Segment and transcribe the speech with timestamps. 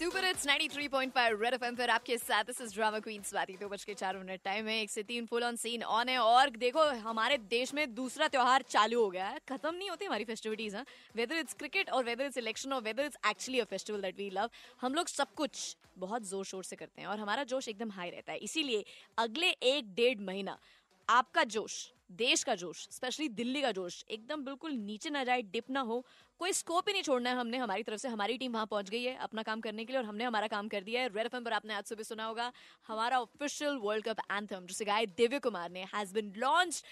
[0.00, 3.82] Super it's 93.5 red FM पर आपके साथ। This is drama queen Swati दो बज
[3.84, 6.84] के चार मिनट टाइम है। एक से तीन फुल ऑन सीन ऑन है और देखो,
[7.00, 10.84] हमारे देश में दूसरा त्योहार चालू हो गया है। खत्म नहीं होती हमारी फेस्टिविटीज हैं।
[11.16, 14.30] वेदर इट्स क्रिकेट और वेदर इट्स इलेक्शन और whether it's actually a festival that we
[14.30, 14.50] love
[14.80, 18.10] हम लोग सब कुछ बहुत ज़ोर शोर से करते हैं और हमारा जोश एकदम हाई
[18.10, 18.84] रहता है। इसीलिए
[19.18, 20.58] अगले एक डेढ़ महीना
[21.08, 21.76] आपका जोश,
[22.14, 26.04] देश का जोश स्पेशली दिल्ली का जोश, एकदम बिल्कुल नीचे ना जाए डिप ना हो
[26.40, 29.02] कोई स्कोप ही नहीं छोड़ना है हमने, हमारी तरफ़ से हमारी टीम वहाँ पहुँच गई
[29.02, 31.44] है अपना काम करने के लिए और हमने हमारा काम कर दिया है। रेड एफएम
[31.44, 32.50] पर आपने आज सुबह सुना होगा,
[32.88, 36.82] हमारा ऑफिशियल वर्ल्ड कप एंथम जिसे गाए दिव्य कुमार ने has been launch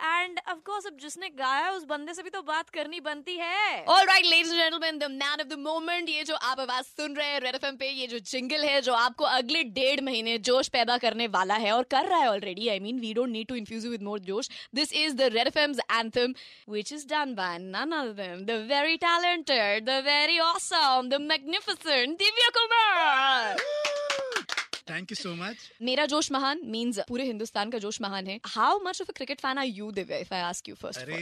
[0.00, 3.84] and of course अब जिसने गाया उस बंदे से भी तो बात करनी बनती है।
[3.84, 7.16] All right ladies and gentleman the man of the moment ये जो आप आवाज़ सुन
[7.16, 10.68] रहे हैं रेड एफएम पे, ये जो जिंगल है, जो आपको अगले डेढ़ महीने जोश
[10.68, 13.54] पैदा करने वाला है और कर रहा है already I mean we don't need to
[13.54, 14.50] infuse with more जोश.
[14.74, 16.34] This is the red FM's anthem
[16.68, 22.22] which is done by none of them the very talented the very awesome, the magnificent
[22.22, 23.56] Divya Kumar.
[24.90, 28.78] Thank you so much मेरा जोश महान means पूरे हिंदुस्तान का जोश महान है। How
[28.84, 31.18] much of a cricket fan are you Divya if I ask you first अरे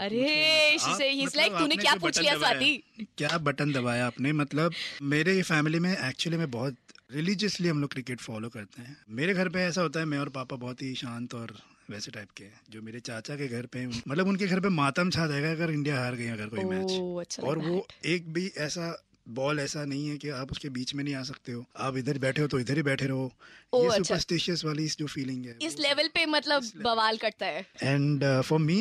[0.00, 2.82] अरे से ही इज़ लाइक तूने क्या पूछ लिया स्वाति
[3.18, 4.32] क्या बटन दबाया आपने?
[4.32, 4.74] मतलब
[5.14, 6.76] मेरे फैमिली में एक्चुअली में बहुत
[7.14, 10.28] रिलीजियसली हम लोग क्रिकेट फॉलो करते हैं। मेरे घर पे ऐसा होता है मैं और
[10.36, 11.56] पापा बहुत ही शांत और
[11.90, 15.26] वैसे टाइप के जो मेरे चाचा के घर पे मतलब उनके घर पे मातम छा
[15.26, 18.88] जाएगा अगर इंडिया हार गई अगर कोई मैच अच्छा और वो एक भी ऐसा
[19.28, 22.18] बॉल ऐसा नहीं है कि आप उसके बीच में नहीं आ सकते हो। आप इधर
[22.18, 23.30] बैठे हो तो इधर ही बैठे रहो।
[23.74, 28.24] ये सुपरस्टिशियस अच्छा। वाली जो फीलिंग है इस लेवल पे मतलब बवाल करता है। And
[28.42, 28.78] for me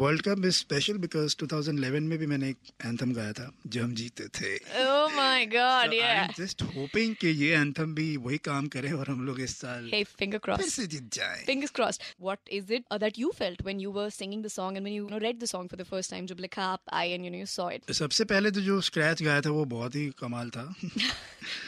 [0.00, 3.94] world cup is special because 2011 में भी मैंने एक एंथम गाया था जो हम
[3.94, 8.92] जीते थे। ओह my god yeah just hoping कि ये एंथम भी वही काम करे
[8.92, 12.48] और हम लोग इस साल हे फिंगर क्रॉस फिर से जीत जाए। Fingers crossed what
[12.52, 15.18] is it that you felt when you were singing the song and when you know
[15.18, 17.46] read the song for the first time जब लिखा आप I and you know you
[17.46, 20.64] saw it सबसे पहले तो जो scratch गाया था वो बहुत ही कमाल था।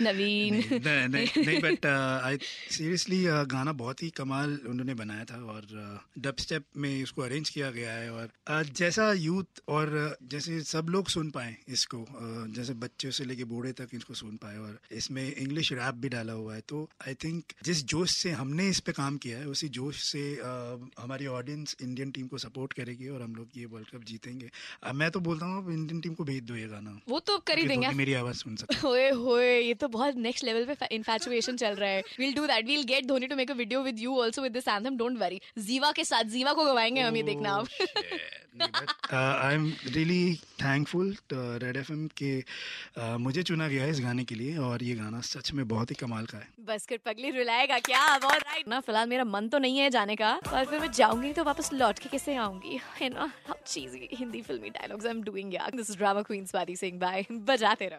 [0.02, 2.38] नवीन। नहीं नहीं नहीं बट आई
[2.70, 5.66] सीरियसली गाना बहुत ही कमाल उन्होंने बनाया था और
[6.18, 10.30] डब uh, स्टेप में इसको अरेंज किया गया है और uh, जैसा यूथ और uh,
[10.30, 14.36] जैसे सब लोग सुन पाए इसको uh, जैसे बच्चों से लेके बूढ़े तक इसको सुन
[14.36, 18.30] पाए और इसमें इंग्लिश रैप भी डाला हुआ है तो आई थिंक जिस जोश से
[18.32, 22.38] हमने इस पे काम किया है उसी जोश से uh, हमारी ऑडियंस इंडियन टीम को
[22.38, 24.50] सपोर्ट करेगी और हम लोग ये वर्ल्ड कप जीतेंगे।
[24.94, 27.66] मैं तो बोलता हूँ इंडियन टीम को भेज दो ये गाना। वो तो कर ही
[27.66, 31.74] देंगे। मेरी आवाज़ सुन सकते होए होए ये तो बहुत नेक्स्ट लेवल पे इन्फैचुएशन चल
[31.74, 34.42] रहा है। Will do that will get Dhoni to make a video with you also
[34.42, 37.50] with this anthem don't worry Ziva के साथ जीवा को गवाएँगे हम ये oh, देखना
[37.52, 37.66] आप।
[39.12, 44.34] I am really thankful red FM के uh, मुझे चुना गया है इस गाने के
[44.34, 47.78] लिए और ये गाना सच में बहुत ही कमाल का है। बस कर पगली रुलाएगा
[47.80, 48.18] क्या?
[48.18, 51.32] बहुत राइट ना फ़िलहाल मेरा मन तो नहीं है जाने का पर फिर मैं जाऊँगी
[51.32, 52.80] तो वापस लौट के कैसे आऊँगी?
[53.00, 53.30] है ना?
[53.66, 57.26] Cheesy Hindi filmi dialogues I am doing यार this is drama queen Swati Singh bye
[57.32, 57.95] बजाते रहो।